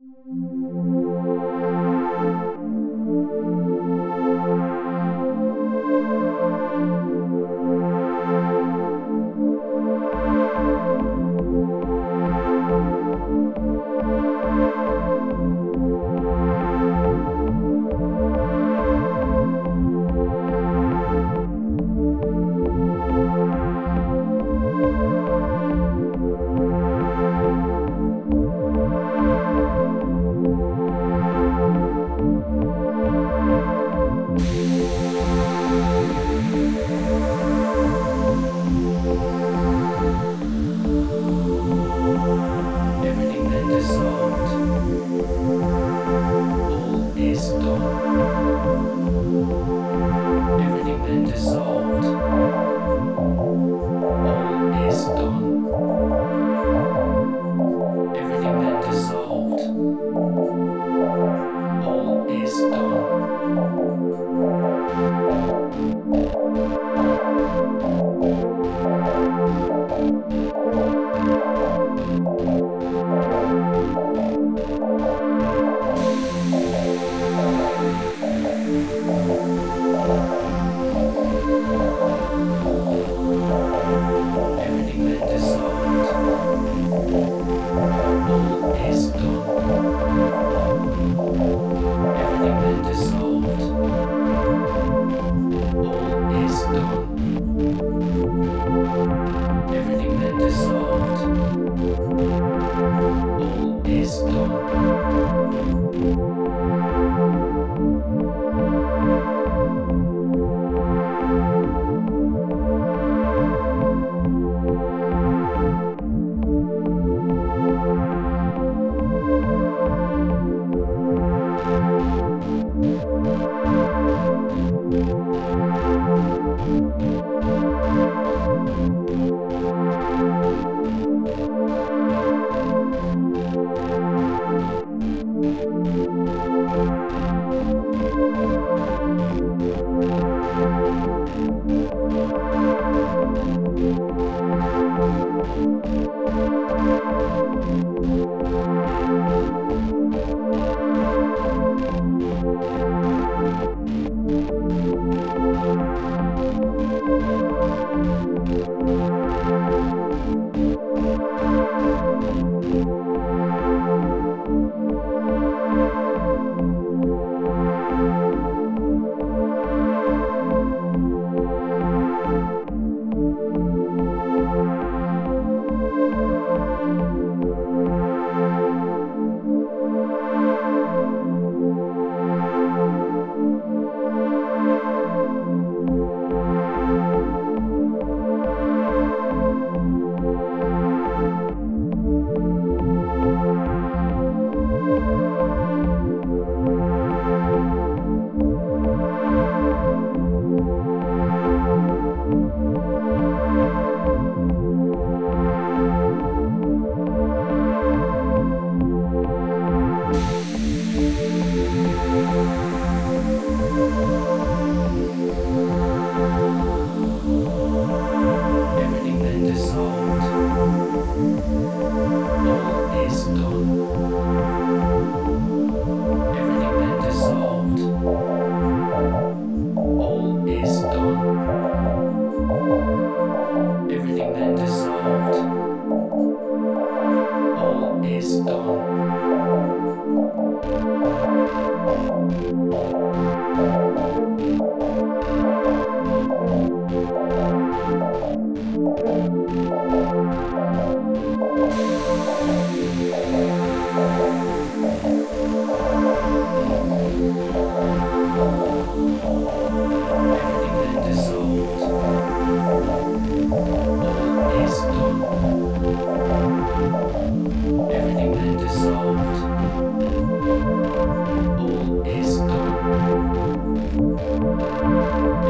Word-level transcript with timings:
Música 0.00 0.97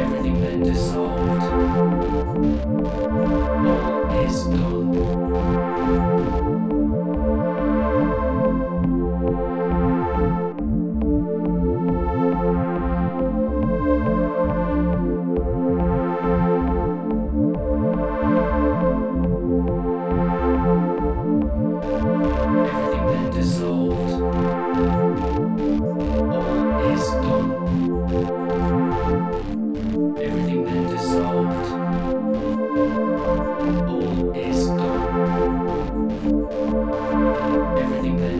Everything 0.00 0.41
then 0.41 0.62
dissolved. 0.62 1.43
All 3.67 4.25
is 4.25 4.43
gone. 4.44 4.88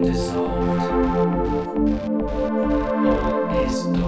dissolved. 0.01 0.83
All 3.07 3.51
is 3.65 3.83
dark. 3.87 4.08